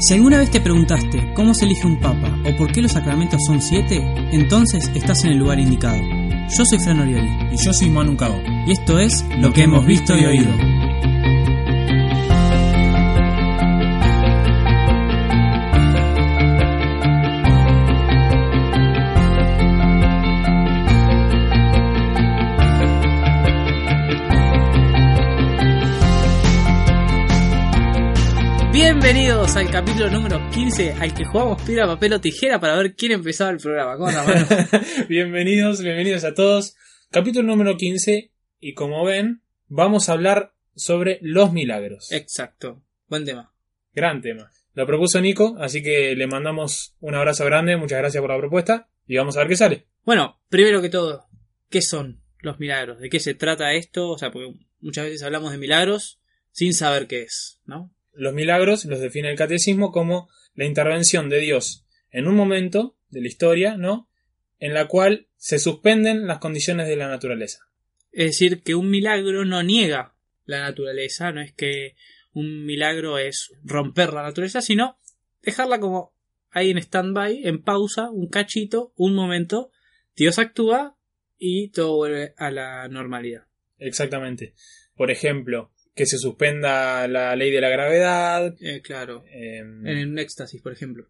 si 0.00 0.14
alguna 0.14 0.38
vez 0.38 0.50
te 0.50 0.60
preguntaste 0.60 1.32
cómo 1.34 1.54
se 1.54 1.64
elige 1.64 1.84
un 1.84 1.98
papa 1.98 2.32
o 2.46 2.56
por 2.56 2.70
qué 2.70 2.80
los 2.80 2.92
sacramentos 2.92 3.40
son 3.44 3.60
siete, 3.60 4.00
entonces 4.30 4.88
estás 4.94 5.24
en 5.24 5.32
el 5.32 5.38
lugar 5.38 5.58
indicado. 5.58 5.98
Yo 6.56 6.64
soy 6.64 6.78
Fran 6.78 7.00
Orioli. 7.00 7.28
Y 7.52 7.56
yo 7.56 7.72
soy 7.72 7.90
Manu 7.90 8.16
Cabo. 8.16 8.40
Y 8.66 8.72
esto 8.72 8.98
es 8.98 9.24
Lo 9.38 9.52
que 9.52 9.62
hemos 9.62 9.84
visto 9.84 10.16
y 10.16 10.24
oído. 10.24 10.77
Bienvenidos 29.00 29.54
al 29.54 29.70
capítulo 29.70 30.10
número 30.10 30.50
15 30.50 30.94
al 30.94 31.14
que 31.14 31.24
jugamos 31.24 31.62
piedra, 31.62 31.86
papel 31.86 32.14
o 32.14 32.20
tijera 32.20 32.58
para 32.58 32.74
ver 32.74 32.96
quién 32.96 33.12
empezaba 33.12 33.50
el 33.50 33.58
programa. 33.58 33.96
¿Cómo 33.96 34.10
bienvenidos, 35.08 35.80
bienvenidos 35.80 36.24
a 36.24 36.34
todos. 36.34 36.74
Capítulo 37.08 37.46
número 37.46 37.76
15 37.76 38.32
y 38.58 38.74
como 38.74 39.04
ven, 39.04 39.40
vamos 39.68 40.08
a 40.08 40.14
hablar 40.14 40.52
sobre 40.74 41.20
los 41.22 41.52
milagros. 41.52 42.10
Exacto, 42.10 42.82
buen 43.06 43.24
tema. 43.24 43.54
Gran 43.94 44.20
tema. 44.20 44.50
Lo 44.74 44.84
propuso 44.84 45.20
Nico, 45.20 45.56
así 45.60 45.80
que 45.80 46.16
le 46.16 46.26
mandamos 46.26 46.96
un 46.98 47.14
abrazo 47.14 47.44
grande, 47.44 47.76
muchas 47.76 48.00
gracias 48.00 48.20
por 48.20 48.30
la 48.30 48.38
propuesta 48.38 48.88
y 49.06 49.16
vamos 49.16 49.36
a 49.36 49.40
ver 49.40 49.48
qué 49.48 49.56
sale. 49.56 49.86
Bueno, 50.04 50.40
primero 50.48 50.82
que 50.82 50.90
todo, 50.90 51.28
¿qué 51.70 51.82
son 51.82 52.20
los 52.40 52.58
milagros? 52.58 52.98
¿De 52.98 53.08
qué 53.08 53.20
se 53.20 53.34
trata 53.34 53.74
esto? 53.74 54.10
O 54.10 54.18
sea, 54.18 54.32
porque 54.32 54.54
muchas 54.80 55.04
veces 55.04 55.22
hablamos 55.22 55.52
de 55.52 55.58
milagros 55.58 56.20
sin 56.50 56.74
saber 56.74 57.06
qué 57.06 57.22
es, 57.22 57.60
¿no? 57.64 57.94
Los 58.18 58.34
milagros 58.34 58.84
los 58.84 59.00
define 59.00 59.30
el 59.30 59.36
catecismo 59.36 59.92
como 59.92 60.28
la 60.54 60.64
intervención 60.64 61.28
de 61.28 61.38
Dios 61.38 61.86
en 62.10 62.26
un 62.26 62.34
momento 62.34 62.96
de 63.10 63.20
la 63.20 63.28
historia, 63.28 63.76
¿no? 63.76 64.08
En 64.58 64.74
la 64.74 64.88
cual 64.88 65.28
se 65.36 65.60
suspenden 65.60 66.26
las 66.26 66.38
condiciones 66.38 66.88
de 66.88 66.96
la 66.96 67.08
naturaleza. 67.08 67.68
Es 68.10 68.26
decir, 68.26 68.62
que 68.64 68.74
un 68.74 68.90
milagro 68.90 69.44
no 69.44 69.62
niega 69.62 70.16
la 70.46 70.60
naturaleza, 70.62 71.30
no 71.30 71.40
es 71.40 71.52
que 71.52 71.94
un 72.32 72.66
milagro 72.66 73.18
es 73.18 73.52
romper 73.62 74.12
la 74.12 74.22
naturaleza, 74.22 74.62
sino 74.62 74.98
dejarla 75.42 75.78
como 75.78 76.12
ahí 76.50 76.70
en 76.70 76.78
stand-by, 76.78 77.46
en 77.46 77.62
pausa, 77.62 78.10
un 78.10 78.28
cachito, 78.28 78.92
un 78.96 79.14
momento, 79.14 79.70
Dios 80.16 80.40
actúa 80.40 80.96
y 81.36 81.68
todo 81.68 81.94
vuelve 81.94 82.34
a 82.36 82.50
la 82.50 82.88
normalidad. 82.88 83.46
Exactamente. 83.78 84.54
Por 84.96 85.12
ejemplo, 85.12 85.72
que 85.98 86.06
se 86.06 86.18
suspenda 86.18 87.08
la 87.08 87.34
ley 87.34 87.50
de 87.50 87.60
la 87.60 87.68
gravedad. 87.68 88.54
Eh, 88.60 88.80
claro. 88.82 89.24
Em, 89.32 89.84
en 89.84 90.10
un 90.10 90.18
éxtasis, 90.20 90.62
por 90.62 90.72
ejemplo. 90.72 91.08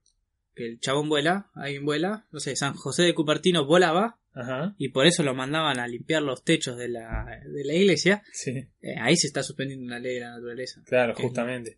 Que 0.55 0.67
el 0.67 0.81
chabón 0.81 1.11
vuela, 1.11 1.51
alguien 1.55 1.85
vuela, 1.85 2.27
no 2.33 2.41
sé, 2.41 2.57
San 2.57 2.73
José 2.73 3.03
de 3.03 3.13
Cupertino 3.13 3.67
volaba. 3.67 4.19
Ajá. 4.33 4.75
Y 4.79 4.89
por 4.89 5.07
eso 5.07 5.23
lo 5.23 5.35
mandaban 5.35 5.79
a 5.79 5.87
limpiar 5.87 6.23
los 6.23 6.43
techos 6.43 6.79
de 6.79 6.89
la, 6.89 7.39
de 7.45 7.65
la 7.65 7.75
iglesia. 7.75 8.23
Sí. 8.33 8.67
Eh, 8.81 8.95
ahí 8.99 9.15
se 9.17 9.27
está 9.27 9.43
suspendiendo 9.43 9.85
una 9.85 9.99
ley 9.99 10.15
de 10.15 10.21
la 10.21 10.31
naturaleza. 10.31 10.81
Claro, 10.87 11.15
justamente. 11.15 11.77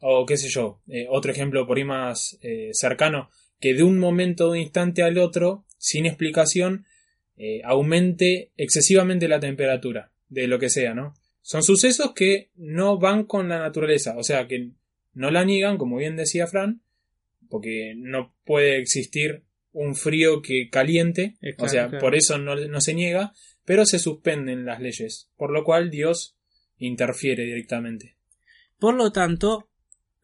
o 0.00 0.26
qué 0.26 0.36
sé 0.36 0.48
yo, 0.48 0.82
eh, 0.88 1.06
otro 1.08 1.30
ejemplo 1.30 1.68
por 1.68 1.78
ahí 1.78 1.84
más 1.84 2.36
cercano, 2.72 3.30
que 3.60 3.74
de 3.74 3.84
un 3.84 4.00
momento, 4.00 4.46
de 4.46 4.50
un 4.50 4.58
instante 4.58 5.04
al 5.04 5.18
otro, 5.18 5.66
sin 5.78 6.04
explicación, 6.04 6.84
aumente 7.62 8.50
excesivamente 8.56 9.28
la 9.28 9.38
temperatura 9.38 10.10
de 10.28 10.48
lo 10.48 10.58
que 10.58 10.68
sea, 10.68 10.94
¿no? 10.94 11.14
Son 11.42 11.62
sucesos 11.62 12.12
que 12.14 12.50
no 12.54 12.98
van 12.98 13.24
con 13.24 13.48
la 13.48 13.58
naturaleza, 13.58 14.16
o 14.16 14.22
sea, 14.22 14.46
que 14.46 14.70
no 15.14 15.30
la 15.30 15.44
niegan, 15.44 15.78
como 15.78 15.96
bien 15.96 16.16
decía 16.16 16.46
Fran, 16.46 16.82
porque 17.48 17.94
no 17.96 18.34
puede 18.44 18.78
existir 18.78 19.44
un 19.72 19.94
frío 19.94 20.42
que 20.42 20.68
caliente, 20.70 21.36
o 21.58 21.68
sea, 21.68 21.90
por 21.98 22.14
eso 22.14 22.38
no, 22.38 22.56
no 22.56 22.80
se 22.80 22.94
niega, 22.94 23.32
pero 23.64 23.86
se 23.86 23.98
suspenden 23.98 24.64
las 24.64 24.80
leyes, 24.80 25.30
por 25.36 25.52
lo 25.52 25.64
cual 25.64 25.90
Dios 25.90 26.36
interfiere 26.78 27.44
directamente. 27.44 28.16
Por 28.78 28.94
lo 28.94 29.12
tanto, 29.12 29.68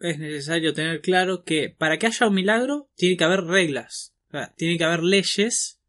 es 0.00 0.19
necesario 0.19 0.72
tener 0.72 1.00
claro 1.00 1.44
que 1.44 1.71
para 1.71 1.98
que 1.98 2.06
haya 2.06 2.27
un 2.27 2.34
milagro 2.34 2.88
tiene 2.97 3.16
que 3.16 3.25
haber 3.25 3.44
reglas, 3.44 4.15
tiene 4.56 4.78
que 4.78 4.84
haber 4.84 5.03
leyes 5.03 5.81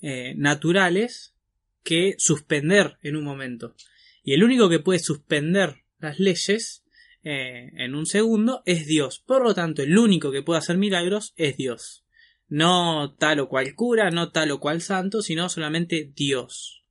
eh, 0.00 0.34
naturales 0.36 1.34
que 1.82 2.14
suspender 2.18 2.98
en 3.02 3.16
un 3.16 3.24
momento. 3.24 3.74
Y 4.24 4.32
el 4.32 4.42
único 4.42 4.70
que 4.70 4.80
puede 4.80 4.98
suspender 4.98 5.84
las 6.00 6.18
leyes 6.18 6.82
eh, 7.22 7.70
en 7.76 7.94
un 7.94 8.06
segundo 8.06 8.62
es 8.64 8.86
Dios. 8.86 9.22
Por 9.24 9.44
lo 9.44 9.54
tanto, 9.54 9.82
el 9.82 9.96
único 9.96 10.32
que 10.32 10.42
puede 10.42 10.58
hacer 10.58 10.78
milagros 10.78 11.34
es 11.36 11.56
Dios. 11.58 12.04
No 12.48 13.14
tal 13.18 13.40
o 13.40 13.48
cual 13.48 13.74
cura, 13.74 14.10
no 14.10 14.32
tal 14.32 14.50
o 14.50 14.60
cual 14.60 14.80
santo, 14.80 15.20
sino 15.20 15.48
solamente 15.50 16.10
Dios. 16.16 16.82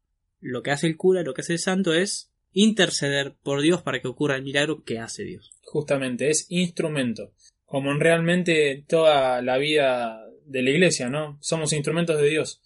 Lo 0.42 0.62
que 0.62 0.72
hace 0.72 0.88
el 0.88 0.96
cura, 0.96 1.24
lo 1.24 1.34
que 1.34 1.42
hace 1.42 1.54
el 1.54 1.60
santo 1.60 1.94
es 1.94 2.32
interceder 2.52 3.34
por 3.42 3.62
Dios 3.62 3.82
para 3.82 4.00
que 4.00 4.08
ocurra 4.08 4.36
el 4.36 4.44
milagro 4.44 4.84
que 4.84 5.00
hace 5.00 5.24
Dios. 5.24 5.54
Justamente, 5.64 6.30
es 6.30 6.46
instrumento. 6.50 7.32
Como 7.66 7.92
en 7.92 8.00
realmente 8.00 8.84
toda 8.88 9.42
la 9.42 9.58
vida 9.58 10.24
de 10.46 10.62
la 10.62 10.70
iglesia, 10.70 11.10
¿no? 11.10 11.40
Somos 11.42 11.74
instrumentos 11.74 12.22
de 12.22 12.30
Dios. 12.30 12.62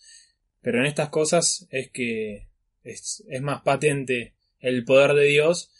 Pero 0.61 0.79
en 0.79 0.87
estas 0.87 1.09
cosas 1.09 1.67
es 1.69 1.89
que 1.89 2.47
es, 2.83 3.23
es 3.29 3.41
más 3.41 3.61
patente 3.61 4.33
el 4.59 4.83
poder 4.83 5.13
de 5.13 5.25
Dios, 5.25 5.71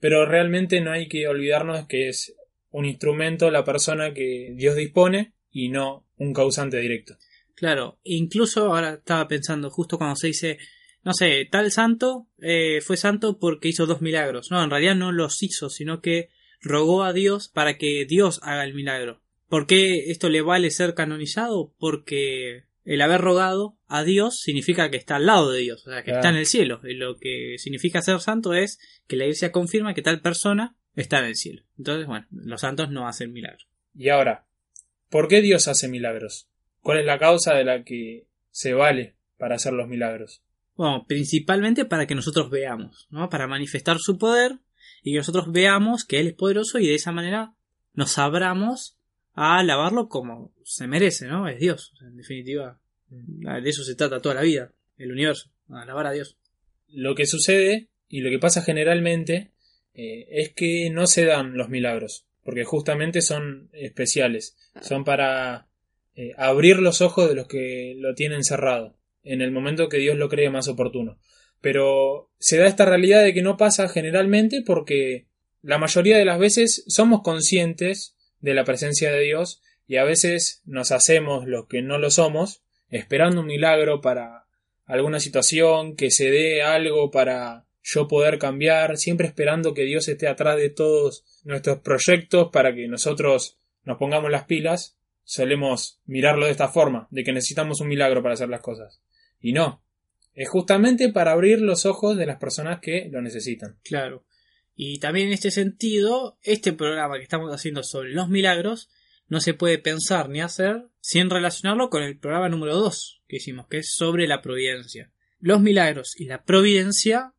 pero 0.00 0.26
realmente 0.26 0.80
no 0.80 0.92
hay 0.92 1.08
que 1.08 1.28
olvidarnos 1.28 1.86
que 1.86 2.08
es 2.08 2.34
un 2.70 2.84
instrumento 2.84 3.50
la 3.50 3.64
persona 3.64 4.12
que 4.12 4.52
Dios 4.54 4.76
dispone 4.76 5.32
y 5.50 5.68
no 5.68 6.04
un 6.16 6.32
causante 6.32 6.78
directo. 6.78 7.16
Claro, 7.54 7.98
incluso 8.02 8.66
ahora 8.66 8.94
estaba 8.94 9.28
pensando 9.28 9.70
justo 9.70 9.96
cuando 9.96 10.16
se 10.16 10.26
dice, 10.28 10.58
no 11.04 11.12
sé, 11.12 11.46
tal 11.50 11.70
santo 11.70 12.26
eh, 12.40 12.80
fue 12.80 12.96
santo 12.96 13.38
porque 13.38 13.68
hizo 13.68 13.86
dos 13.86 14.00
milagros. 14.00 14.50
No, 14.50 14.62
en 14.62 14.70
realidad 14.70 14.96
no 14.96 15.12
los 15.12 15.42
hizo, 15.42 15.70
sino 15.70 16.00
que 16.00 16.30
rogó 16.60 17.04
a 17.04 17.12
Dios 17.12 17.48
para 17.48 17.78
que 17.78 18.04
Dios 18.06 18.40
haga 18.42 18.64
el 18.64 18.74
milagro. 18.74 19.20
¿Por 19.48 19.66
qué 19.66 20.10
esto 20.10 20.28
le 20.28 20.42
vale 20.42 20.70
ser 20.70 20.94
canonizado? 20.94 21.72
Porque 21.78 22.64
el 22.84 23.00
haber 23.02 23.20
rogado 23.20 23.76
a 23.94 24.02
Dios 24.02 24.40
significa 24.40 24.90
que 24.90 24.96
está 24.96 25.16
al 25.16 25.26
lado 25.26 25.52
de 25.52 25.60
Dios, 25.60 25.86
o 25.86 25.90
sea, 25.90 26.02
que 26.02 26.10
está 26.10 26.28
en 26.28 26.34
el 26.34 26.46
cielo. 26.46 26.80
Y 26.82 26.94
lo 26.94 27.16
que 27.16 27.54
significa 27.58 28.02
ser 28.02 28.18
santo 28.20 28.52
es 28.52 28.80
que 29.06 29.14
la 29.14 29.22
iglesia 29.22 29.52
confirma 29.52 29.94
que 29.94 30.02
tal 30.02 30.20
persona 30.20 30.76
está 30.96 31.20
en 31.20 31.26
el 31.26 31.36
cielo. 31.36 31.62
Entonces, 31.78 32.08
bueno, 32.08 32.26
los 32.32 32.60
santos 32.60 32.90
no 32.90 33.06
hacen 33.06 33.32
milagros. 33.32 33.68
Y 33.94 34.08
ahora, 34.08 34.46
¿por 35.10 35.28
qué 35.28 35.40
Dios 35.42 35.68
hace 35.68 35.86
milagros? 35.86 36.48
¿Cuál 36.80 36.98
es 36.98 37.06
la 37.06 37.20
causa 37.20 37.54
de 37.54 37.64
la 37.64 37.84
que 37.84 38.26
se 38.50 38.74
vale 38.74 39.14
para 39.38 39.54
hacer 39.54 39.72
los 39.72 39.86
milagros? 39.86 40.42
Bueno, 40.74 41.04
principalmente 41.06 41.84
para 41.84 42.08
que 42.08 42.16
nosotros 42.16 42.50
veamos, 42.50 43.06
¿no? 43.10 43.28
Para 43.28 43.46
manifestar 43.46 43.98
su 44.00 44.18
poder 44.18 44.58
y 45.04 45.12
que 45.12 45.18
nosotros 45.18 45.52
veamos 45.52 46.04
que 46.04 46.18
Él 46.18 46.26
es 46.26 46.34
poderoso 46.34 46.80
y 46.80 46.88
de 46.88 46.96
esa 46.96 47.12
manera 47.12 47.54
nos 47.92 48.18
abramos 48.18 48.98
a 49.34 49.58
alabarlo 49.58 50.08
como 50.08 50.52
se 50.64 50.88
merece, 50.88 51.28
¿no? 51.28 51.46
Es 51.46 51.60
Dios, 51.60 51.94
en 52.00 52.16
definitiva. 52.16 52.80
De 53.08 53.68
eso 53.68 53.84
se 53.84 53.94
trata 53.94 54.20
toda 54.20 54.36
la 54.36 54.42
vida, 54.42 54.72
el 54.96 55.12
universo, 55.12 55.50
alabar 55.68 56.06
a 56.06 56.12
Dios. 56.12 56.36
Lo 56.88 57.14
que 57.14 57.26
sucede 57.26 57.88
y 58.08 58.20
lo 58.20 58.30
que 58.30 58.38
pasa 58.38 58.62
generalmente 58.62 59.52
eh, 59.94 60.26
es 60.30 60.52
que 60.52 60.90
no 60.90 61.06
se 61.06 61.24
dan 61.24 61.56
los 61.56 61.68
milagros, 61.68 62.26
porque 62.42 62.64
justamente 62.64 63.22
son 63.22 63.68
especiales, 63.72 64.56
son 64.80 65.04
para 65.04 65.68
eh, 66.16 66.32
abrir 66.36 66.78
los 66.78 67.00
ojos 67.00 67.28
de 67.28 67.34
los 67.34 67.46
que 67.46 67.94
lo 67.96 68.14
tienen 68.14 68.44
cerrado, 68.44 68.96
en 69.22 69.40
el 69.40 69.52
momento 69.52 69.88
que 69.88 69.98
Dios 69.98 70.16
lo 70.16 70.28
cree 70.28 70.50
más 70.50 70.68
oportuno. 70.68 71.18
Pero 71.60 72.30
se 72.38 72.58
da 72.58 72.66
esta 72.66 72.84
realidad 72.84 73.22
de 73.22 73.32
que 73.32 73.42
no 73.42 73.56
pasa 73.56 73.88
generalmente 73.88 74.62
porque 74.62 75.26
la 75.62 75.78
mayoría 75.78 76.18
de 76.18 76.24
las 76.24 76.38
veces 76.38 76.84
somos 76.88 77.22
conscientes 77.22 78.16
de 78.40 78.54
la 78.54 78.64
presencia 78.64 79.10
de 79.10 79.20
Dios 79.20 79.62
y 79.86 79.96
a 79.96 80.04
veces 80.04 80.60
nos 80.66 80.92
hacemos 80.92 81.46
los 81.46 81.66
que 81.68 81.82
no 81.82 81.98
lo 81.98 82.10
somos, 82.10 82.63
esperando 82.98 83.40
un 83.40 83.46
milagro 83.46 84.00
para 84.00 84.46
alguna 84.86 85.18
situación, 85.18 85.96
que 85.96 86.10
se 86.10 86.30
dé 86.30 86.62
algo 86.62 87.10
para 87.10 87.66
yo 87.82 88.06
poder 88.06 88.38
cambiar, 88.38 88.96
siempre 88.96 89.26
esperando 89.26 89.74
que 89.74 89.82
Dios 89.82 90.08
esté 90.08 90.28
atrás 90.28 90.56
de 90.56 90.70
todos 90.70 91.24
nuestros 91.44 91.80
proyectos 91.80 92.50
para 92.52 92.74
que 92.74 92.86
nosotros 92.86 93.58
nos 93.82 93.98
pongamos 93.98 94.30
las 94.30 94.44
pilas, 94.44 94.96
solemos 95.24 96.00
mirarlo 96.06 96.46
de 96.46 96.52
esta 96.52 96.68
forma, 96.68 97.08
de 97.10 97.24
que 97.24 97.32
necesitamos 97.32 97.80
un 97.80 97.88
milagro 97.88 98.22
para 98.22 98.34
hacer 98.34 98.48
las 98.48 98.60
cosas. 98.60 99.02
Y 99.40 99.52
no, 99.52 99.82
es 100.32 100.48
justamente 100.48 101.10
para 101.10 101.32
abrir 101.32 101.60
los 101.60 101.86
ojos 101.86 102.16
de 102.16 102.26
las 102.26 102.38
personas 102.38 102.80
que 102.80 103.08
lo 103.10 103.20
necesitan. 103.20 103.76
Claro. 103.82 104.24
Y 104.76 104.98
también 104.98 105.28
en 105.28 105.34
este 105.34 105.50
sentido, 105.50 106.38
este 106.42 106.72
programa 106.72 107.16
que 107.16 107.24
estamos 107.24 107.52
haciendo 107.52 107.82
sobre 107.82 108.12
los 108.12 108.28
milagros 108.28 108.88
no 109.28 109.40
se 109.40 109.54
puede 109.54 109.78
pensar 109.78 110.28
ni 110.28 110.40
hacer 110.40 110.86
sin 111.00 111.30
relacionarlo 111.30 111.90
con 111.90 112.02
el 112.02 112.18
programa 112.18 112.48
número 112.48 112.76
2 112.76 113.22
que 113.26 113.36
hicimos, 113.36 113.66
que 113.68 113.78
es 113.78 113.94
sobre 113.94 114.26
la 114.26 114.42
providencia. 114.42 115.10
Los 115.40 115.60
milagros 115.60 116.18
y 116.18 116.26
la 116.26 116.44
providencia 116.44 117.34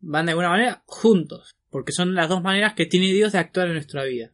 van 0.00 0.26
de 0.26 0.32
alguna 0.32 0.50
manera 0.50 0.82
juntos, 0.86 1.54
porque 1.70 1.92
son 1.92 2.14
las 2.14 2.28
dos 2.28 2.42
maneras 2.42 2.74
que 2.74 2.86
tiene 2.86 3.12
Dios 3.12 3.32
de 3.32 3.38
actuar 3.38 3.68
en 3.68 3.74
nuestra 3.74 4.04
vida. 4.04 4.32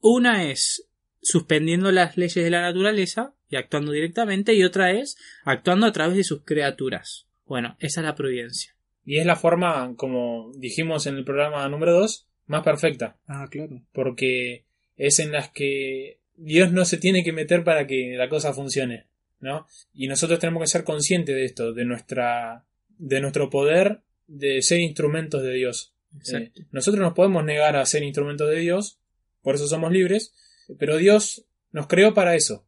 Una 0.00 0.50
es 0.50 0.88
suspendiendo 1.22 1.90
las 1.90 2.16
leyes 2.16 2.34
de 2.44 2.50
la 2.50 2.62
naturaleza 2.62 3.34
y 3.48 3.56
actuando 3.56 3.92
directamente, 3.92 4.54
y 4.54 4.64
otra 4.64 4.92
es 4.92 5.16
actuando 5.44 5.86
a 5.86 5.92
través 5.92 6.16
de 6.16 6.24
sus 6.24 6.42
criaturas. 6.42 7.26
Bueno, 7.44 7.76
esa 7.80 8.00
es 8.00 8.06
la 8.06 8.14
providencia. 8.14 8.74
Y 9.04 9.18
es 9.18 9.26
la 9.26 9.36
forma, 9.36 9.94
como 9.96 10.50
dijimos 10.56 11.06
en 11.06 11.16
el 11.16 11.24
programa 11.24 11.68
número 11.68 11.92
2, 11.92 12.28
más 12.46 12.64
perfecta. 12.64 13.16
Ah, 13.26 13.46
claro. 13.50 13.82
Porque 13.92 14.64
es 14.96 15.18
en 15.20 15.32
las 15.32 15.50
que 15.50 16.20
Dios 16.36 16.72
no 16.72 16.84
se 16.84 16.98
tiene 16.98 17.24
que 17.24 17.32
meter 17.32 17.64
para 17.64 17.86
que 17.86 18.14
la 18.16 18.28
cosa 18.28 18.52
funcione, 18.52 19.06
¿no? 19.40 19.66
Y 19.94 20.08
nosotros 20.08 20.38
tenemos 20.38 20.62
que 20.62 20.68
ser 20.68 20.84
conscientes 20.84 21.34
de 21.34 21.44
esto, 21.44 21.72
de 21.72 21.84
nuestra 21.84 22.64
de 22.98 23.20
nuestro 23.20 23.50
poder 23.50 24.00
de 24.26 24.62
ser 24.62 24.80
instrumentos 24.80 25.42
de 25.42 25.52
Dios. 25.52 25.94
Eh, 26.32 26.50
nosotros 26.70 27.00
nos 27.02 27.14
podemos 27.14 27.44
negar 27.44 27.76
a 27.76 27.86
ser 27.86 28.02
instrumentos 28.02 28.48
de 28.48 28.56
Dios, 28.56 28.98
por 29.42 29.54
eso 29.54 29.66
somos 29.66 29.92
libres, 29.92 30.34
pero 30.78 30.96
Dios 30.96 31.46
nos 31.72 31.86
creó 31.86 32.14
para 32.14 32.34
eso, 32.34 32.66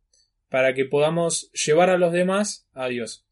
para 0.49 0.75
que 0.75 0.85
podamos 0.85 1.51
llevar 1.53 1.91
a 1.91 1.99
los 1.99 2.13
demás 2.13 2.69
a 2.75 2.89
Dios. 2.89 3.25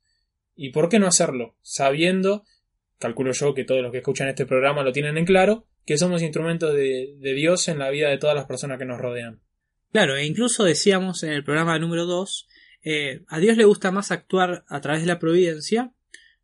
¿Y 0.54 0.70
por 0.70 0.88
qué 0.88 0.98
no 0.98 1.06
hacerlo? 1.06 1.54
Sabiendo, 1.62 2.44
calculo 2.98 3.32
yo 3.32 3.54
que 3.54 3.64
todos 3.64 3.82
los 3.82 3.92
que 3.92 3.98
escuchan 3.98 4.28
este 4.28 4.46
programa 4.46 4.82
lo 4.82 4.92
tienen 4.92 5.18
en 5.18 5.26
claro, 5.26 5.66
que 5.84 5.98
somos 5.98 6.22
instrumentos 6.22 6.74
de, 6.74 7.16
Dios 7.20 7.68
en 7.68 7.78
la 7.78 7.90
vida 7.90 8.08
de 8.08 8.18
todas 8.18 8.34
las 8.34 8.46
personas 8.46 8.78
que 8.78 8.86
nos 8.86 9.00
rodean. 9.00 9.40
Claro, 9.96 10.14
e 10.18 10.26
incluso 10.26 10.64
decíamos 10.64 11.22
en 11.22 11.32
el 11.32 11.42
programa 11.42 11.78
número 11.78 12.04
2, 12.04 12.48
eh, 12.82 13.22
a 13.28 13.38
Dios 13.38 13.56
le 13.56 13.64
gusta 13.64 13.90
más 13.90 14.10
actuar 14.10 14.62
a 14.68 14.82
través 14.82 15.00
de 15.00 15.06
la 15.06 15.18
providencia 15.18 15.90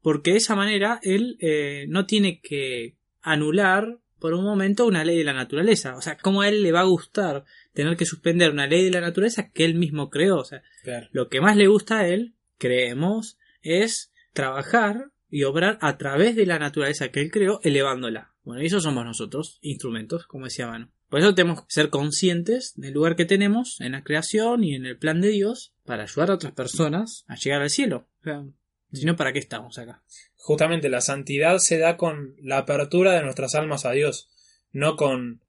porque 0.01 0.31
de 0.31 0.39
esa 0.39 0.57
manera 0.57 1.01
él 1.03 1.37
eh, 1.39 1.85
no 1.91 2.07
tiene 2.07 2.41
que 2.41 2.97
anular 3.21 3.99
por 4.19 4.33
un 4.33 4.43
momento 4.43 4.87
una 4.87 5.05
ley 5.05 5.19
de 5.19 5.25
la 5.25 5.35
naturaleza. 5.35 5.97
O 5.97 6.01
sea, 6.01 6.17
¿cómo 6.17 6.41
a 6.41 6.49
él 6.49 6.63
le 6.63 6.73
va 6.73 6.81
a 6.81 6.85
gustar 6.85 7.45
tener 7.75 7.99
que 7.99 8.07
suspender 8.07 8.51
una 8.53 8.67
ley 8.67 8.85
de 8.87 8.91
la 8.91 9.03
naturaleza 9.03 9.51
que 9.51 9.67
él 9.67 9.75
mismo 9.75 10.09
creó? 10.09 10.39
O 10.39 10.45
sea, 10.47 10.63
lo 11.11 11.29
que 11.29 11.43
más 11.43 11.55
le 11.55 11.67
gusta 11.67 11.99
a 11.99 12.09
él, 12.09 12.33
creemos, 12.57 13.37
es 13.61 14.15
trabajar 14.33 15.11
y 15.29 15.43
obrar 15.43 15.77
a 15.83 15.99
través 15.99 16.37
de 16.37 16.47
la 16.47 16.59
naturaleza 16.59 17.11
que 17.11 17.21
él 17.21 17.31
creó, 17.31 17.61
elevándola. 17.65 18.33
Bueno, 18.45 18.63
y 18.63 18.67
eso 18.69 18.81
somos 18.81 19.05
nosotros, 19.05 19.59
instrumentos, 19.61 20.27
como 20.27 20.47
decía 20.47 20.69
Manu. 20.69 20.91
Por 21.12 21.20
eso 21.20 21.35
tenemos 21.35 21.61
que 21.61 21.67
ser 21.69 21.91
conscientes 21.91 22.73
del 22.75 22.94
lugar 22.94 23.17
que 23.17 23.26
tenemos 23.26 23.79
en 23.82 23.93
la 23.93 24.03
creación 24.03 24.64
y 24.64 24.75
en 24.75 24.87
el 24.87 24.97
plan 24.97 25.20
de 25.20 25.29
Dios 25.29 25.75
para 25.85 26.05
ayudar 26.05 26.31
a 26.31 26.35
otras 26.37 26.55
personas 26.55 27.26
a 27.29 27.37
llegar 27.37 27.61
al 27.61 27.69
cielo. 27.69 28.09
O 28.23 28.25
sea, 28.25 28.44
si 28.94 29.05
no, 29.05 29.14
¿para 29.14 29.35
qué 29.35 29.38
estamos 29.38 29.76
acá? 29.76 30.03
Justamente 30.37 30.88
la 30.88 31.03
santidad 31.03 31.59
se 31.59 31.76
da 31.76 31.99
con 31.99 32.35
la 32.41 32.56
apertura 32.56 33.12
de 33.12 33.23
nuestras 33.23 33.55
almas 33.55 33.85
a 33.85 33.91
Dios, 33.91 34.31
no 34.70 34.97
con 34.97 35.43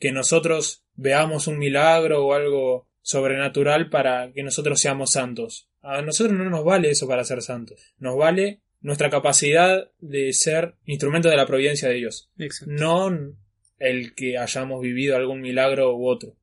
que 0.00 0.10
nosotros 0.10 0.82
veamos 0.96 1.46
un 1.46 1.58
milagro 1.58 2.26
o 2.26 2.34
algo 2.34 2.88
sobrenatural 3.00 3.90
para 3.90 4.32
que 4.32 4.42
nosotros 4.42 4.80
seamos 4.80 5.12
santos. 5.12 5.68
A 5.80 6.02
nosotros 6.02 6.36
no 6.36 6.50
nos 6.50 6.64
vale 6.64 6.90
eso 6.90 7.06
para 7.06 7.22
ser 7.22 7.40
santos. 7.40 7.94
Nos 7.98 8.16
vale 8.16 8.62
nuestra 8.80 9.10
capacidad 9.10 9.92
de 10.00 10.32
ser 10.32 10.74
instrumento 10.86 11.28
de 11.28 11.36
la 11.36 11.46
providencia 11.46 11.88
de 11.88 11.94
Dios. 11.94 12.32
No 12.66 13.36
el 13.78 14.14
que 14.14 14.38
hayamos 14.38 14.80
vivido 14.80 15.16
algún 15.16 15.40
milagro 15.40 15.96
u 15.96 16.08
otro. 16.08 16.36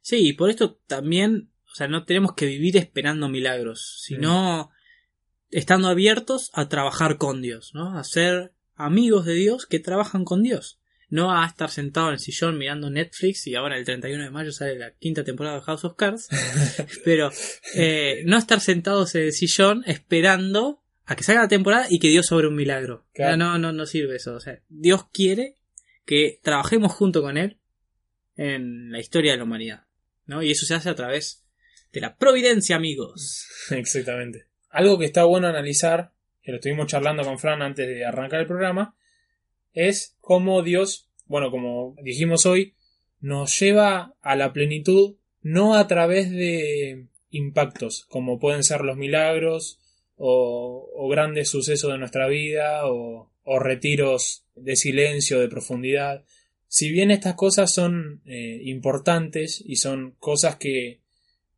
Sí, 0.00 0.28
y 0.28 0.32
por 0.32 0.50
esto 0.50 0.80
también, 0.86 1.50
o 1.70 1.74
sea, 1.74 1.88
no 1.88 2.04
tenemos 2.04 2.34
que 2.34 2.46
vivir 2.46 2.76
esperando 2.76 3.28
milagros, 3.28 4.00
sino 4.02 4.70
estando 5.50 5.88
abiertos 5.88 6.50
a 6.54 6.68
trabajar 6.68 7.18
con 7.18 7.42
Dios, 7.42 7.72
¿no? 7.74 7.98
A 7.98 8.04
ser 8.04 8.52
amigos 8.76 9.24
de 9.24 9.34
Dios 9.34 9.66
que 9.66 9.78
trabajan 9.78 10.24
con 10.24 10.42
Dios. 10.42 10.78
No 11.08 11.36
a 11.36 11.44
estar 11.44 11.70
sentado 11.70 12.06
en 12.08 12.14
el 12.14 12.18
sillón 12.20 12.56
mirando 12.56 12.88
Netflix 12.88 13.48
y 13.48 13.56
ahora 13.56 13.76
el 13.76 13.84
31 13.84 14.22
de 14.22 14.30
mayo 14.30 14.52
sale 14.52 14.78
la 14.78 14.92
quinta 14.92 15.24
temporada 15.24 15.56
de 15.56 15.62
House 15.62 15.84
of 15.84 15.96
Cards. 15.96 16.28
pero 17.04 17.32
eh, 17.74 18.22
no 18.26 18.38
estar 18.38 18.60
sentados 18.60 19.14
en 19.16 19.24
el 19.24 19.32
sillón 19.32 19.82
esperando 19.86 20.80
a 21.06 21.16
que 21.16 21.24
salga 21.24 21.42
la 21.42 21.48
temporada 21.48 21.86
y 21.90 21.98
que 21.98 22.08
Dios 22.08 22.26
sobre 22.26 22.46
un 22.46 22.54
milagro. 22.54 23.04
No, 23.18 23.36
no, 23.36 23.58
no, 23.58 23.72
no 23.72 23.86
sirve 23.86 24.16
eso. 24.16 24.34
O 24.34 24.40
sea, 24.40 24.60
Dios 24.68 25.06
quiere 25.12 25.56
que 26.10 26.40
trabajemos 26.42 26.90
junto 26.90 27.22
con 27.22 27.38
Él 27.38 27.58
en 28.34 28.90
la 28.90 28.98
historia 28.98 29.30
de 29.30 29.38
la 29.38 29.44
humanidad. 29.44 29.84
¿no? 30.26 30.42
Y 30.42 30.50
eso 30.50 30.66
se 30.66 30.74
hace 30.74 30.90
a 30.90 30.96
través 30.96 31.46
de 31.92 32.00
la 32.00 32.16
providencia, 32.16 32.74
amigos. 32.74 33.46
Exactamente. 33.70 34.46
Algo 34.70 34.98
que 34.98 35.04
está 35.04 35.22
bueno 35.22 35.46
analizar, 35.46 36.10
que 36.42 36.50
lo 36.50 36.56
estuvimos 36.56 36.88
charlando 36.88 37.22
con 37.22 37.38
Fran 37.38 37.62
antes 37.62 37.86
de 37.86 38.04
arrancar 38.04 38.40
el 38.40 38.48
programa, 38.48 38.96
es 39.72 40.16
cómo 40.20 40.64
Dios, 40.64 41.08
bueno, 41.26 41.52
como 41.52 41.94
dijimos 42.02 42.44
hoy, 42.44 42.74
nos 43.20 43.56
lleva 43.60 44.16
a 44.20 44.34
la 44.34 44.52
plenitud 44.52 45.14
no 45.42 45.76
a 45.76 45.86
través 45.86 46.32
de 46.32 47.06
impactos, 47.30 48.04
como 48.06 48.40
pueden 48.40 48.64
ser 48.64 48.80
los 48.80 48.96
milagros 48.96 49.78
o, 50.16 51.08
grandes 51.08 51.50
sucesos 51.50 51.92
de 51.92 51.98
nuestra 51.98 52.26
vida 52.26 52.80
o, 52.86 53.30
retiros 53.60 54.44
de 54.62 54.76
silencio, 54.76 55.40
de 55.40 55.48
profundidad. 55.48 56.24
Si 56.68 56.90
bien 56.90 57.10
estas 57.10 57.34
cosas 57.34 57.72
son 57.72 58.22
eh, 58.24 58.60
importantes 58.64 59.62
y 59.64 59.76
son 59.76 60.12
cosas 60.18 60.56
que 60.56 61.00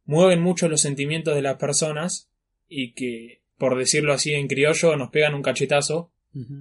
mueven 0.04 0.40
mucho 0.40 0.68
los 0.68 0.80
sentimientos 0.80 1.34
de 1.34 1.42
las 1.42 1.56
personas, 1.56 2.28
y 2.74 2.92
que, 2.92 3.42
por 3.58 3.78
decirlo 3.78 4.14
así 4.14 4.32
en 4.32 4.48
criollo, 4.48 4.96
nos 4.96 5.10
pegan 5.10 5.34
un 5.34 5.42
cachetazo, 5.42 6.10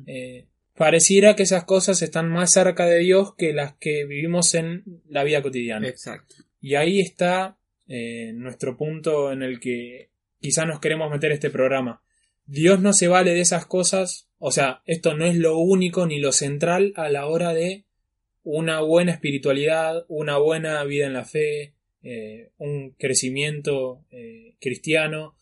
eh, 0.05 0.47
pareciera 0.75 1.37
que 1.37 1.43
esas 1.43 1.63
cosas 1.63 2.01
están 2.01 2.29
más 2.29 2.51
cerca 2.51 2.85
de 2.85 2.99
Dios 2.99 3.33
que 3.35 3.53
las 3.53 3.75
que 3.77 4.05
vivimos 4.05 4.53
en 4.55 4.83
la 5.07 5.23
vida 5.23 5.41
cotidiana. 5.41 5.87
Exacto. 5.87 6.35
Y 6.59 6.75
ahí 6.75 6.99
está 6.99 7.57
eh, 7.87 8.33
nuestro 8.33 8.75
punto 8.75 9.31
en 9.31 9.41
el 9.41 9.61
que 9.61 10.09
quizá 10.41 10.65
nos 10.65 10.81
queremos 10.81 11.09
meter 11.09 11.31
este 11.31 11.49
programa. 11.49 12.03
Dios 12.45 12.81
no 12.81 12.91
se 12.91 13.07
vale 13.07 13.33
de 13.33 13.41
esas 13.41 13.65
cosas, 13.65 14.27
o 14.43 14.51
sea, 14.51 14.81
esto 14.85 15.15
no 15.15 15.25
es 15.25 15.35
lo 15.35 15.57
único 15.57 16.07
ni 16.07 16.19
lo 16.19 16.31
central 16.31 16.93
a 16.95 17.09
la 17.09 17.27
hora 17.27 17.53
de 17.53 17.85
una 18.43 18.79
buena 18.79 19.11
espiritualidad, 19.11 20.05
una 20.07 20.37
buena 20.37 20.83
vida 20.83 21.05
en 21.05 21.13
la 21.13 21.25
fe, 21.25 21.75
eh, 22.01 22.51
un 22.57 22.95
crecimiento 22.97 24.03
cristiano, 24.59 25.35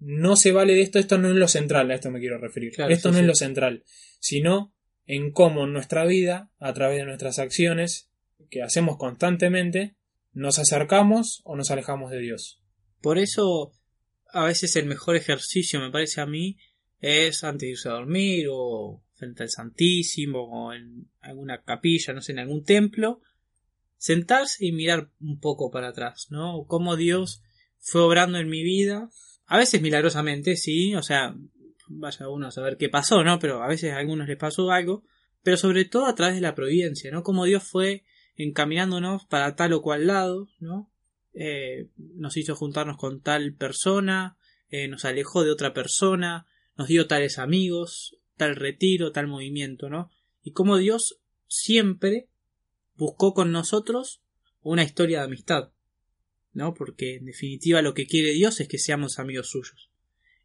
no 0.00 0.36
se 0.36 0.52
vale 0.52 0.74
de 0.74 0.82
esto, 0.82 0.98
esto 0.98 1.18
no 1.18 1.28
es 1.28 1.36
lo 1.36 1.48
central, 1.48 1.90
a 1.90 1.94
esto 1.94 2.10
me 2.10 2.20
quiero 2.20 2.38
referir. 2.38 2.72
esto 2.88 3.12
no 3.12 3.18
es 3.18 3.24
lo 3.24 3.34
central, 3.34 3.84
sino 4.18 4.74
en 5.06 5.30
cómo 5.30 5.66
nuestra 5.66 6.04
vida, 6.06 6.50
a 6.58 6.72
través 6.72 6.98
de 6.98 7.04
nuestras 7.04 7.38
acciones 7.38 8.10
que 8.48 8.62
hacemos 8.62 8.96
constantemente, 8.96 9.96
nos 10.32 10.58
acercamos 10.58 11.42
o 11.44 11.56
nos 11.56 11.70
alejamos 11.70 12.10
de 12.10 12.20
Dios. 12.20 12.62
Por 13.00 13.18
eso, 13.18 13.72
a 14.32 14.44
veces 14.44 14.76
el 14.76 14.86
mejor 14.86 15.16
ejercicio, 15.16 15.80
me 15.80 15.90
parece 15.90 16.20
a 16.20 16.26
mí, 16.26 16.56
es 17.00 17.44
antes 17.44 17.66
de 17.66 17.70
irse 17.70 17.88
a 17.88 17.92
dormir 17.92 18.46
o 18.50 19.02
frente 19.14 19.42
al 19.42 19.50
Santísimo 19.50 20.42
o 20.42 20.72
en 20.72 21.08
alguna 21.20 21.62
capilla, 21.62 22.12
no 22.12 22.22
sé, 22.22 22.32
en 22.32 22.38
algún 22.40 22.64
templo, 22.64 23.20
sentarse 23.96 24.64
y 24.64 24.72
mirar 24.72 25.10
un 25.20 25.40
poco 25.40 25.70
para 25.70 25.88
atrás, 25.88 26.28
¿no? 26.30 26.64
Cómo 26.66 26.96
Dios 26.96 27.42
fue 27.78 28.02
obrando 28.02 28.38
en 28.38 28.48
mi 28.48 28.62
vida 28.62 29.10
a 29.50 29.58
veces 29.58 29.82
milagrosamente, 29.82 30.56
sí, 30.56 30.94
o 30.94 31.02
sea, 31.02 31.34
vaya 31.88 32.28
uno 32.28 32.46
a 32.46 32.50
saber 32.52 32.76
qué 32.76 32.88
pasó, 32.88 33.24
¿no? 33.24 33.40
Pero 33.40 33.64
a 33.64 33.66
veces 33.66 33.92
a 33.92 33.96
algunos 33.96 34.28
les 34.28 34.36
pasó 34.36 34.70
algo, 34.70 35.02
pero 35.42 35.56
sobre 35.56 35.84
todo 35.84 36.06
a 36.06 36.14
través 36.14 36.36
de 36.36 36.40
la 36.40 36.54
providencia, 36.54 37.10
¿no? 37.10 37.24
Como 37.24 37.44
Dios 37.46 37.64
fue 37.64 38.04
encaminándonos 38.36 39.26
para 39.26 39.56
tal 39.56 39.72
o 39.72 39.82
cual 39.82 40.06
lado, 40.06 40.46
¿no? 40.60 40.88
Eh, 41.34 41.88
nos 41.96 42.36
hizo 42.36 42.54
juntarnos 42.54 42.96
con 42.96 43.22
tal 43.22 43.52
persona, 43.54 44.38
eh, 44.68 44.86
nos 44.86 45.04
alejó 45.04 45.42
de 45.42 45.50
otra 45.50 45.74
persona, 45.74 46.46
nos 46.80 46.88
dio 46.88 47.06
tales 47.06 47.38
amigos, 47.38 48.16
tal 48.38 48.56
retiro, 48.56 49.12
tal 49.12 49.26
movimiento, 49.26 49.90
¿no? 49.90 50.10
Y 50.42 50.52
como 50.52 50.78
Dios 50.78 51.20
siempre 51.46 52.28
buscó 52.94 53.34
con 53.34 53.52
nosotros 53.52 54.22
una 54.62 54.82
historia 54.82 55.18
de 55.18 55.24
amistad. 55.24 55.72
¿no? 56.52 56.74
Porque 56.74 57.16
en 57.16 57.26
definitiva 57.26 57.82
lo 57.82 57.94
que 57.94 58.06
quiere 58.06 58.32
Dios 58.32 58.60
es 58.60 58.68
que 58.68 58.78
seamos 58.78 59.18
amigos 59.18 59.50
suyos 59.50 59.90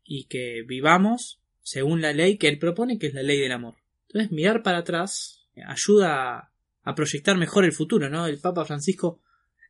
y 0.03 0.25
que 0.25 0.63
vivamos 0.67 1.41
según 1.61 2.01
la 2.01 2.13
ley 2.13 2.37
que 2.37 2.47
él 2.47 2.59
propone, 2.59 2.99
que 2.99 3.07
es 3.07 3.13
la 3.13 3.23
ley 3.23 3.39
del 3.39 3.51
amor. 3.51 3.75
Entonces, 4.07 4.31
mirar 4.31 4.61
para 4.61 4.79
atrás 4.79 5.47
ayuda 5.65 6.51
a, 6.83 6.95
proyectar 6.95 7.37
mejor 7.37 7.65
el 7.65 7.71
futuro, 7.71 8.09
¿no? 8.09 8.27
El 8.27 8.39
Papa 8.39 8.65
Francisco 8.65 9.21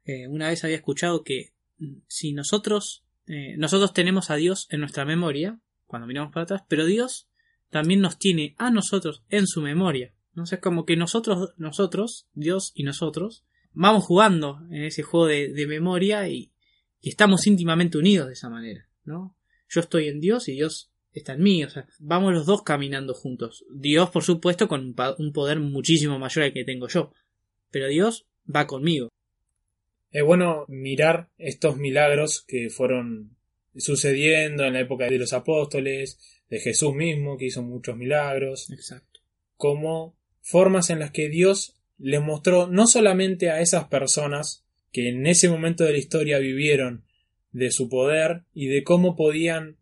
eh, 0.04 0.28
una 0.28 0.50
vez 0.50 0.64
había 0.64 0.76
escuchado 0.76 1.24
que 1.24 1.54
mm, 1.78 2.00
si 2.08 2.34
nosotros, 2.34 3.06
eh, 3.28 3.56
nosotros 3.58 3.94
tenemos 3.94 4.30
a 4.30 4.36
Dios 4.36 4.68
en 4.72 4.82
nuestra 4.82 5.06
memoria, 5.06 5.60
cuando 5.88 6.08
miramos 6.08 6.34
para 6.34 6.44
atrás, 6.44 6.63
pero 6.68 6.86
Dios 6.86 7.27
también 7.70 8.01
nos 8.01 8.18
tiene 8.18 8.56
a 8.58 8.72
nosotros 8.72 9.24
en 9.30 9.48
su 9.48 9.62
memoria. 9.62 10.13
¿no? 10.34 10.44
es 10.44 10.60
como 10.60 10.86
que 10.86 10.96
nosotros, 10.96 11.54
nosotros, 11.58 12.27
Dios 12.34 12.72
y 12.75 12.84
nosotros, 12.84 13.46
vamos 13.74 14.04
jugando 14.04 14.62
en 14.70 14.84
ese 14.84 15.04
juego 15.04 15.27
de, 15.27 15.65
memoria 15.68 16.27
y, 16.30 16.51
estamos 17.01 17.46
íntimamente 17.46 18.00
unidos 18.00 18.27
de 18.27 18.34
esa 18.34 18.50
manera, 18.50 18.89
¿no? 19.04 19.38
Yo 19.70 19.80
estoy 19.80 20.08
en 20.08 20.20
Dios 20.20 20.48
y 20.48 20.54
Dios 20.54 20.92
está 21.13 21.34
en 21.34 21.44
mí, 21.44 21.63
o 21.63 21.70
sea, 21.70 21.88
vamos 22.00 22.34
los 22.34 22.48
dos 22.48 22.63
caminando 22.63 23.13
juntos. 23.13 23.63
Dios, 23.72 24.10
por 24.10 24.24
supuesto, 24.24 24.68
con 24.68 24.96
un 25.20 25.34
poder 25.34 25.60
muchísimo 25.60 26.18
mayor 26.18 26.46
al 26.46 26.54
que 26.54 26.63
tengo 26.63 26.88
yo, 26.88 27.13
pero 27.70 27.88
Dios 27.88 28.25
va 28.54 28.65
conmigo. 28.65 29.10
Es 30.10 30.24
bueno 30.24 30.65
mirar 30.68 31.30
estos 31.38 31.77
milagros 31.77 32.44
que 32.48 32.70
fueron 32.70 33.36
sucediendo 33.77 34.63
en 34.63 34.74
la 34.74 34.82
época 34.82 35.05
de 35.05 35.20
los 35.20 35.34
apóstoles, 35.34 36.20
de 36.50 36.60
Jesús 36.60 36.94
mismo, 36.94 37.38
que 37.38 37.46
hizo 37.46 37.63
muchos 37.63 37.98
milagros. 37.98 38.70
Exacto. 38.72 39.22
Como 39.58 40.15
formas 40.41 40.89
en 40.89 41.00
las 41.00 41.12
que 41.12 41.29
Dios 41.29 41.75
le 41.98 42.20
mostró 42.20 42.67
no 42.67 42.88
solamente 42.88 43.50
a 43.50 43.62
esas 43.62 43.86
personas 43.86 44.63
que 44.91 45.10
en 45.10 45.25
ese 45.27 45.50
momento 45.50 45.84
de 45.84 45.94
la 45.94 45.98
historia 45.98 46.39
vivieron 46.39 47.03
de 47.51 47.72
su 47.72 47.89
poder 47.89 48.44
y 48.53 48.67
de 48.67 48.84
cómo 48.84 49.15
podían 49.15 49.77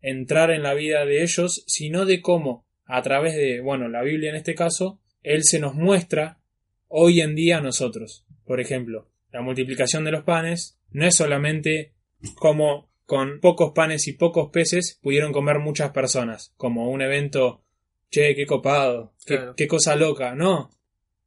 entrar 0.00 0.50
en 0.50 0.62
la 0.62 0.74
vida 0.74 1.04
de 1.04 1.22
ellos, 1.22 1.64
sino 1.66 2.04
de 2.04 2.20
cómo, 2.20 2.66
a 2.84 3.02
través 3.02 3.34
de, 3.34 3.60
bueno, 3.60 3.88
la 3.88 4.02
Biblia 4.02 4.30
en 4.30 4.36
este 4.36 4.54
caso, 4.54 5.00
Él 5.22 5.44
se 5.44 5.58
nos 5.58 5.74
muestra 5.74 6.38
hoy 6.86 7.20
en 7.20 7.34
día 7.34 7.58
a 7.58 7.62
nosotros. 7.62 8.24
Por 8.44 8.60
ejemplo, 8.60 9.08
la 9.30 9.42
multiplicación 9.42 10.04
de 10.04 10.12
los 10.12 10.24
panes 10.24 10.78
no 10.90 11.06
es 11.06 11.14
solamente 11.14 11.92
como 12.36 12.87
con 13.08 13.40
pocos 13.40 13.72
panes 13.74 14.06
y 14.06 14.12
pocos 14.12 14.50
peces 14.50 14.98
pudieron 15.00 15.32
comer 15.32 15.60
muchas 15.60 15.92
personas, 15.92 16.52
como 16.58 16.90
un 16.90 17.00
evento, 17.00 17.62
che, 18.10 18.34
qué 18.34 18.44
copado, 18.44 19.14
qué, 19.56 19.66
cosa 19.66 19.96
loca, 19.96 20.34
no, 20.34 20.70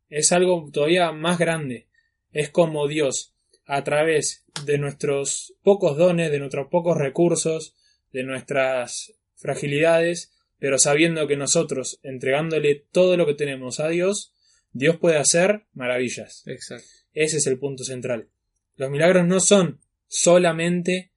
es 0.07 0.31
algo 0.31 0.69
todavía 0.71 1.11
más 1.11 1.39
grande, 1.39 1.87
es 2.33 2.51
como 2.51 2.87
Dios, 2.87 3.33
a 3.65 3.83
través 3.83 4.45
de 4.63 4.77
nuestros 4.77 5.55
pocos 5.63 5.97
dones, 5.97 6.29
de 6.29 6.37
nuestros 6.37 6.67
pocos 6.67 6.99
recursos, 6.99 7.75
de 8.13 8.25
nuestras 8.25 9.13
fragilidades, 9.33 10.31
pero 10.59 10.77
sabiendo 10.77 11.25
que 11.25 11.35
nosotros, 11.35 11.99
entregándole 12.03 12.85
todo 12.91 13.17
lo 13.17 13.25
que 13.25 13.33
tenemos 13.33 13.79
a 13.79 13.87
Dios, 13.87 14.35
Dios 14.71 14.97
puede 14.97 15.17
hacer 15.17 15.63
maravillas. 15.73 16.43
Exacto. 16.45 16.87
Ese 17.15 17.37
es 17.37 17.47
el 17.47 17.57
punto 17.57 17.83
central. 17.83 18.27
Los 18.75 18.91
milagros 18.91 19.25
no 19.25 19.39
son 19.39 19.79
solamente 20.07 21.11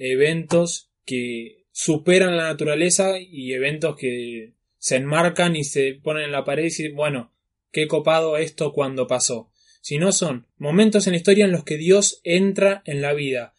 eventos 0.00 0.90
que 1.04 1.66
superan 1.70 2.36
la 2.36 2.44
naturaleza 2.44 3.20
y 3.20 3.52
eventos 3.52 3.96
que 3.96 4.54
se 4.78 4.96
enmarcan 4.96 5.54
y 5.56 5.64
se 5.64 6.00
ponen 6.02 6.24
en 6.24 6.32
la 6.32 6.44
pared 6.44 6.62
y 6.62 6.66
dicen, 6.66 6.96
bueno, 6.96 7.32
qué 7.70 7.86
copado 7.86 8.38
esto 8.38 8.72
cuando 8.72 9.06
pasó. 9.06 9.52
Sino 9.82 10.12
son 10.12 10.46
momentos 10.56 11.06
en 11.06 11.12
la 11.12 11.18
historia 11.18 11.44
en 11.44 11.52
los 11.52 11.64
que 11.64 11.76
Dios 11.76 12.20
entra 12.24 12.82
en 12.86 13.02
la 13.02 13.12
vida, 13.12 13.54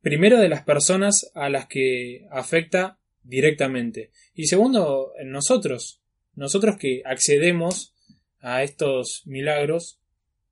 primero 0.00 0.38
de 0.38 0.48
las 0.48 0.62
personas 0.62 1.30
a 1.34 1.48
las 1.50 1.66
que 1.66 2.26
afecta 2.30 2.98
directamente. 3.22 4.10
Y 4.34 4.46
segundo, 4.46 5.12
en 5.18 5.30
nosotros, 5.30 6.00
nosotros 6.34 6.76
que 6.78 7.02
accedemos 7.04 7.94
a 8.40 8.62
estos 8.62 9.22
milagros, 9.26 10.00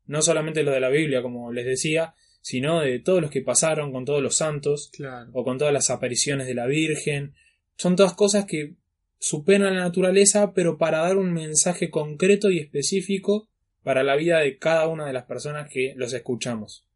no 0.06 0.22
solamente 0.22 0.62
lo 0.62 0.72
de 0.72 0.80
la 0.80 0.90
Biblia, 0.90 1.22
como 1.22 1.52
les 1.52 1.66
decía, 1.66 2.14
sino 2.40 2.80
de 2.80 2.98
todos 2.98 3.20
los 3.20 3.30
que 3.30 3.42
pasaron 3.42 3.92
con 3.92 4.04
todos 4.04 4.22
los 4.22 4.36
santos, 4.36 4.90
o 5.32 5.44
con 5.44 5.58
todas 5.58 5.72
las 5.72 5.90
apariciones 5.90 6.46
de 6.46 6.54
la 6.54 6.66
Virgen. 6.66 7.34
Son 7.76 7.96
todas 7.96 8.14
cosas 8.14 8.46
que 8.46 8.76
superan 9.18 9.74
la 9.74 9.80
naturaleza, 9.80 10.52
pero 10.54 10.78
para 10.78 10.98
dar 10.98 11.16
un 11.16 11.32
mensaje 11.32 11.90
concreto 11.90 12.50
y 12.50 12.58
específico 12.58 13.48
para 13.82 14.02
la 14.02 14.16
vida 14.16 14.40
de 14.40 14.58
cada 14.58 14.88
una 14.88 15.06
de 15.06 15.12
las 15.12 15.24
personas 15.24 15.68
que 15.70 15.94
los 15.96 16.12
escuchamos. 16.12 16.86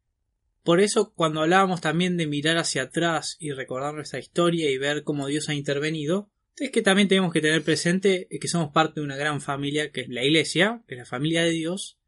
Por 0.62 0.80
eso, 0.80 1.12
cuando 1.14 1.42
hablábamos 1.42 1.82
también 1.82 2.16
de 2.16 2.26
mirar 2.26 2.56
hacia 2.56 2.84
atrás 2.84 3.36
y 3.38 3.52
recordar 3.52 3.94
nuestra 3.94 4.18
historia 4.18 4.70
y 4.70 4.78
ver 4.78 5.04
cómo 5.04 5.26
Dios 5.26 5.50
ha 5.50 5.54
intervenido, 5.54 6.30
es 6.56 6.70
que 6.70 6.82
también 6.82 7.08
tenemos 7.08 7.32
que 7.32 7.42
tener 7.42 7.62
presente 7.62 8.28
que 8.30 8.48
somos 8.48 8.72
parte 8.72 9.00
de 9.00 9.04
una 9.04 9.16
gran 9.16 9.42
familia, 9.42 9.90
que 9.90 10.02
es 10.02 10.08
la 10.08 10.24
Iglesia, 10.24 10.82
que 10.86 10.94
es 10.94 11.00
la 11.00 11.04
familia 11.04 11.42
de 11.42 11.50
Dios, 11.50 11.98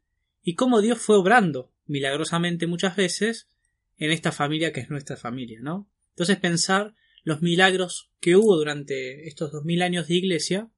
y 0.41 0.55
cómo 0.55 0.81
Dios 0.81 0.99
fue 0.99 1.17
obrando 1.17 1.71
milagrosamente 1.87 2.67
muchas 2.67 2.95
veces 2.95 3.49
en 3.97 4.11
esta 4.11 4.31
familia 4.31 4.71
que 4.71 4.81
es 4.81 4.89
nuestra 4.89 5.17
familia, 5.17 5.59
¿no? 5.61 5.89
Entonces 6.09 6.37
pensar 6.37 6.95
los 7.23 7.41
milagros 7.41 8.09
que 8.19 8.35
hubo 8.35 8.55
durante 8.55 9.27
estos 9.27 9.51
dos 9.51 9.65
mil 9.65 9.81
años 9.81 10.07
de 10.07 10.15
iglesia 10.15 10.69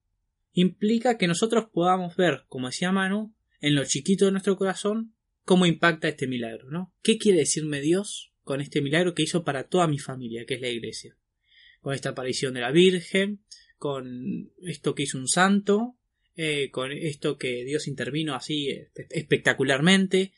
implica 0.53 1.17
que 1.17 1.27
nosotros 1.27 1.65
podamos 1.71 2.15
ver, 2.15 2.43
como 2.47 2.67
decía 2.67 2.91
Manu, 2.91 3.35
en 3.61 3.75
lo 3.75 3.85
chiquito 3.85 4.25
de 4.25 4.31
nuestro 4.31 4.57
corazón, 4.57 5.13
cómo 5.43 5.65
impacta 5.65 6.07
este 6.07 6.27
milagro, 6.27 6.69
¿no? 6.69 6.93
¿Qué 7.01 7.17
quiere 7.17 7.39
decirme 7.39 7.81
Dios 7.81 8.33
con 8.43 8.61
este 8.61 8.81
milagro 8.81 9.13
que 9.13 9.23
hizo 9.23 9.43
para 9.43 9.67
toda 9.67 9.87
mi 9.87 9.99
familia, 9.99 10.45
que 10.45 10.55
es 10.55 10.61
la 10.61 10.69
iglesia? 10.69 11.17
Con 11.81 11.93
esta 11.93 12.09
aparición 12.09 12.53
de 12.53 12.61
la 12.61 12.71
Virgen, 12.71 13.43
con 13.77 14.51
esto 14.61 14.95
que 14.95 15.03
hizo 15.03 15.17
un 15.17 15.27
santo, 15.27 15.97
eh, 16.35 16.69
con 16.71 16.91
esto 16.91 17.37
que 17.37 17.63
Dios 17.65 17.87
intervino 17.87 18.35
así 18.35 18.69
espectacularmente, 19.09 20.33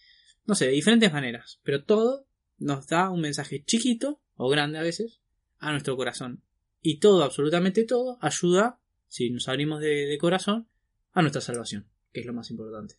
no 0.46 0.56
sé, 0.56 0.66
de 0.66 0.72
diferentes 0.72 1.12
maneras, 1.12 1.60
pero 1.64 1.84
todo 1.84 2.26
nos 2.58 2.88
da 2.88 3.10
un 3.10 3.22
mensaje 3.22 3.64
chiquito 3.64 4.22
o 4.36 4.50
grande 4.50 4.80
a 4.80 4.84
veces 4.84 5.22
a 5.60 5.72
nuestro 5.72 5.96
corazón. 5.96 6.44
Y 6.82 7.00
todo, 7.00 7.24
absolutamente 7.24 7.84
todo, 7.84 8.18
ayuda, 8.22 8.80
si 9.08 9.30
nos 9.30 9.48
abrimos 9.48 9.82
de, 9.82 10.18
corazón, 10.20 10.68
a 11.14 11.22
nuestra 11.22 11.42
salvación, 11.42 11.88
que 12.12 12.22
es 12.22 12.26
lo 12.26 12.34
más 12.34 12.50
importante. 12.50 12.96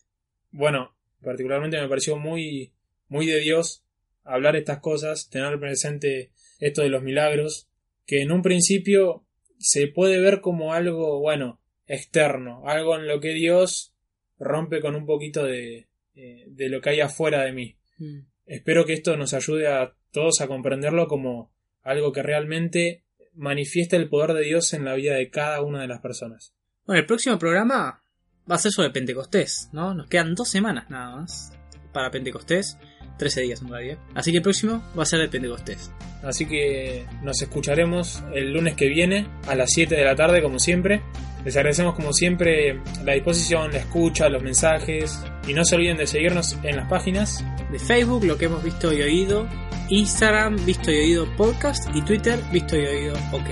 Bueno, 0.51 0.95
particularmente 1.21 1.81
me 1.81 1.89
pareció 1.89 2.17
muy, 2.17 2.73
muy 3.07 3.25
de 3.25 3.39
Dios 3.39 3.83
hablar 4.23 4.55
estas 4.55 4.79
cosas, 4.79 5.29
tener 5.29 5.59
presente 5.59 6.31
esto 6.59 6.81
de 6.81 6.89
los 6.89 7.03
milagros, 7.03 7.67
que 8.05 8.21
en 8.21 8.31
un 8.31 8.41
principio 8.41 9.25
se 9.59 9.87
puede 9.87 10.19
ver 10.19 10.39
como 10.39 10.73
algo, 10.73 11.19
bueno, 11.19 11.59
externo, 11.87 12.63
algo 12.67 12.95
en 12.95 13.07
lo 13.07 13.19
que 13.19 13.33
Dios 13.33 13.93
rompe 14.39 14.79
con 14.81 14.95
un 14.95 15.05
poquito 15.05 15.43
de, 15.43 15.87
eh, 16.15 16.45
de 16.47 16.69
lo 16.69 16.81
que 16.81 16.91
hay 16.91 17.01
afuera 17.01 17.43
de 17.43 17.53
mí. 17.53 17.77
Mm. 17.97 18.19
Espero 18.45 18.85
que 18.85 18.93
esto 18.93 19.17
nos 19.17 19.33
ayude 19.33 19.67
a 19.67 19.95
todos 20.11 20.41
a 20.41 20.47
comprenderlo 20.47 21.07
como 21.07 21.51
algo 21.81 22.11
que 22.11 22.23
realmente 22.23 23.03
manifiesta 23.33 23.95
el 23.95 24.09
poder 24.09 24.33
de 24.33 24.43
Dios 24.43 24.73
en 24.73 24.85
la 24.85 24.93
vida 24.93 25.15
de 25.15 25.29
cada 25.29 25.61
una 25.61 25.81
de 25.81 25.87
las 25.87 26.01
personas. 26.01 26.53
Bueno, 26.85 26.99
el 26.99 27.05
próximo 27.05 27.39
programa 27.39 28.01
va 28.49 28.55
a 28.55 28.59
ser 28.59 28.71
sobre 28.71 28.91
Pentecostés, 28.91 29.69
¿no? 29.71 29.93
Nos 29.93 30.07
quedan 30.07 30.35
dos 30.35 30.49
semanas 30.49 30.89
nada 30.89 31.15
más 31.15 31.53
para 31.93 32.11
Pentecostés, 32.11 32.77
13 33.17 33.41
días 33.41 33.61
en 33.61 33.69
realidad. 33.69 33.97
Así 34.15 34.31
que 34.31 34.37
el 34.37 34.43
próximo 34.43 34.83
va 34.97 35.03
a 35.03 35.05
ser 35.05 35.19
de 35.19 35.29
Pentecostés. 35.29 35.91
Así 36.23 36.45
que 36.45 37.05
nos 37.21 37.41
escucharemos 37.41 38.23
el 38.33 38.53
lunes 38.53 38.75
que 38.75 38.87
viene 38.87 39.27
a 39.47 39.55
las 39.55 39.71
7 39.71 39.95
de 39.95 40.03
la 40.03 40.15
tarde 40.15 40.41
como 40.41 40.59
siempre. 40.59 41.01
Les 41.45 41.55
agradecemos 41.57 41.95
como 41.95 42.13
siempre 42.13 42.79
la 43.03 43.13
disposición, 43.13 43.71
la 43.71 43.79
escucha, 43.79 44.29
los 44.29 44.41
mensajes 44.41 45.23
y 45.47 45.53
no 45.53 45.65
se 45.65 45.75
olviden 45.75 45.97
de 45.97 46.07
seguirnos 46.07 46.57
en 46.63 46.77
las 46.77 46.87
páginas 46.87 47.43
de 47.71 47.79
Facebook, 47.79 48.23
lo 48.23 48.37
que 48.37 48.45
hemos 48.45 48.63
visto 48.63 48.93
y 48.93 49.01
oído, 49.01 49.47
Instagram, 49.89 50.55
visto 50.65 50.91
y 50.91 50.99
oído 50.99 51.35
podcast 51.35 51.83
y 51.93 52.01
Twitter, 52.01 52.39
visto 52.51 52.77
y 52.77 52.85
oído 52.85 53.15
ok. 53.31 53.49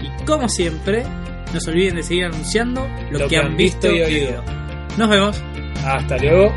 Y 0.00 0.24
como 0.24 0.48
siempre, 0.48 1.02
no 1.52 1.60
se 1.60 1.70
olviden 1.70 1.96
de 1.96 2.02
seguir 2.02 2.26
anunciando 2.26 2.86
lo, 3.10 3.26
que, 3.28 3.36
han 3.36 3.56
visto 3.56 3.90
y 3.90 4.00
oído. 4.00 4.44
Nos 4.96 5.08
vemos. 5.08 5.42
Hasta 5.84 6.18
luego. 6.18 6.52